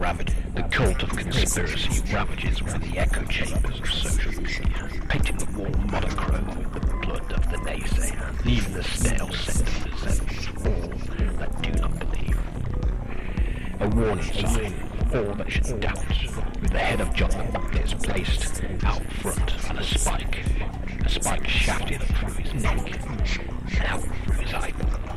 [0.00, 5.58] ravage, the cult of conspiracy ravages within the echo chambers of social media, painting the
[5.58, 10.88] wall monochrome with the blood of the naysayer, leaving the stale sentences and all
[11.36, 12.38] that do not believe.
[13.80, 14.72] A warning sign
[15.10, 16.08] for all that should doubt,
[16.62, 20.38] with the head of John the Baptist placed out front on a spike,
[21.04, 25.09] a spike shafted through his neck and out through his eyeball.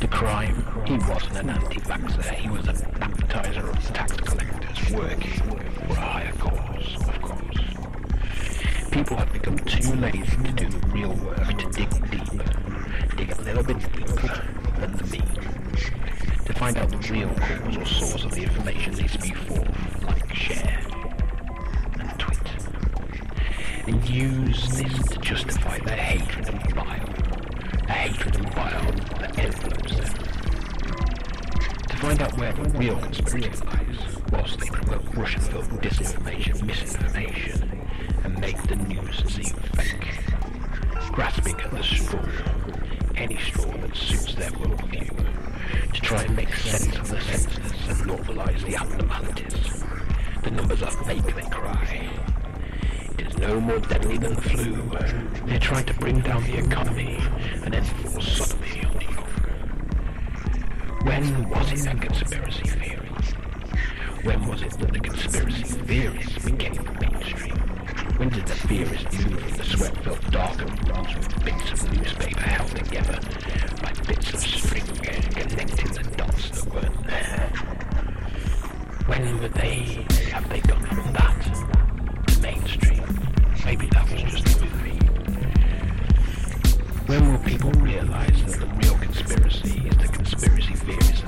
[0.00, 5.92] The crime, he wasn't an anti-vaxxer, he was a baptiser of tax collectors working for
[5.92, 8.90] a higher cause, of course.
[8.90, 12.44] People have become too lazy to do the real work, to dig deeper,
[13.16, 14.42] dig a little bit deeper
[14.78, 15.74] than the meme,
[16.46, 20.34] to find out the real cause or source of the information they spew forth, like
[20.34, 20.80] share
[21.98, 22.38] and tweet,
[23.86, 27.08] and use this to justify their hatred and bile,
[27.88, 29.30] a hatred and bile that.
[29.30, 29.69] To
[32.16, 33.96] find out where the real conspiracy lies,
[34.32, 37.88] whilst they promote Russian-filled disinformation, misinformation,
[38.24, 40.18] and make the news seem fake,
[41.12, 42.20] grasping at the straw,
[43.14, 48.10] any straw that suits their worldview, to try and make sense of the senseless and
[48.10, 49.84] normalize the abnormalities.
[50.42, 52.10] The numbers are fake, they cry.
[53.18, 54.90] It is no more deadly than the flu.
[55.46, 57.20] They're trying to bring down the economy
[61.50, 63.10] was it a conspiracy theory?
[64.22, 67.56] When was it that the conspiracy theorists became mainstream?
[68.18, 72.70] When did the theorists move from the sweat-filled darkened rooms with bits of newspaper held
[72.76, 73.18] together
[73.82, 77.52] by bits of string connecting the dots that weren't there?
[79.06, 83.02] When were they, have they gone from that to mainstream?
[83.64, 84.98] Maybe that was just a movie.
[87.06, 91.22] When will people realize that the real conspiracy is the conspiracy theories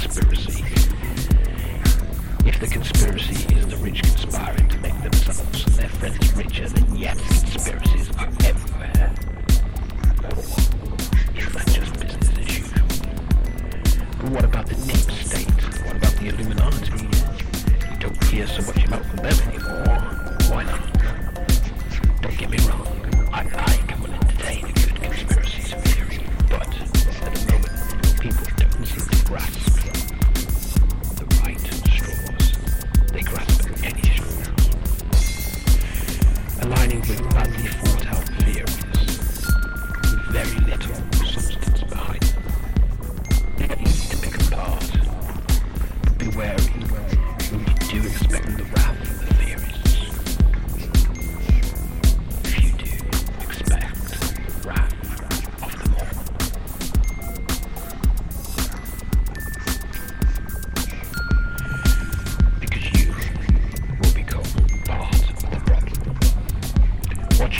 [0.00, 0.64] conspiracy.
[2.46, 6.96] If the conspiracy is the rich conspiring to make themselves and their friends richer, then
[6.96, 7.18] yes,
[7.50, 9.14] conspiracies are everywhere.
[10.24, 10.38] Or
[11.38, 12.86] is that just business as usual?
[14.18, 15.50] But what about the deep state?
[15.84, 17.02] What about the Illuminati?
[17.90, 19.98] You don't hear so much about them anymore.
[20.48, 20.82] Why not?
[22.22, 23.79] Don't get me wrong, I like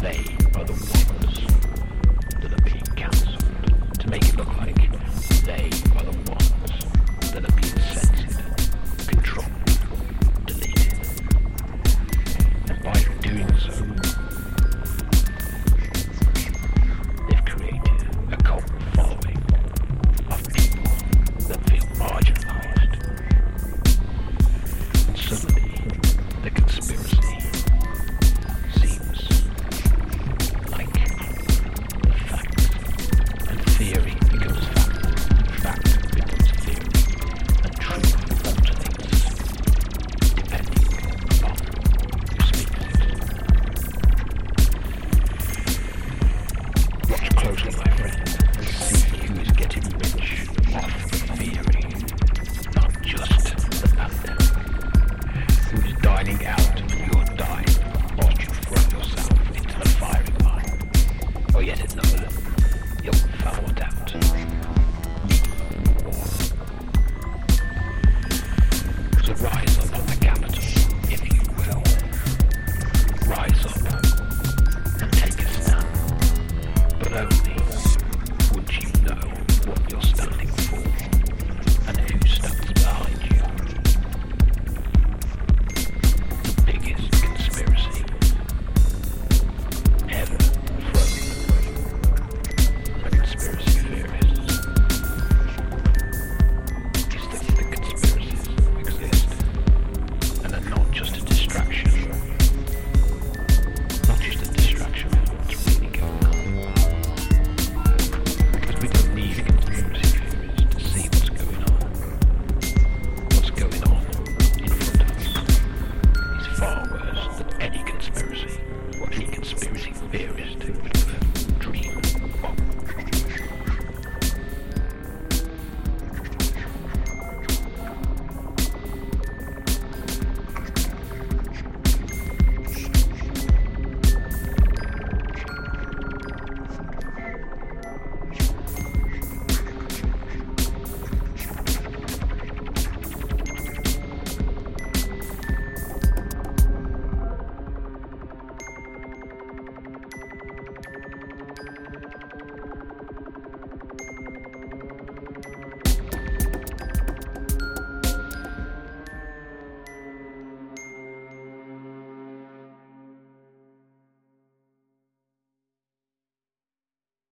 [0.00, 0.24] they
[0.54, 1.19] are the ones